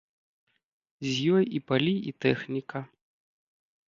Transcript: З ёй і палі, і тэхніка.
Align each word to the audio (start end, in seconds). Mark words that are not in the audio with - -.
З 1.09 1.33
ёй 1.35 1.45
і 1.59 1.61
палі, 1.71 1.93
і 2.13 2.13
тэхніка. 2.25 2.79